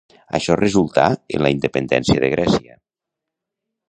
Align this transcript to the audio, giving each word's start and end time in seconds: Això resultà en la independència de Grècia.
Això 0.37 0.53
resultà 0.59 1.03
en 1.37 1.43
la 1.47 1.51
independència 1.57 2.25
de 2.25 2.31
Grècia. 2.37 2.81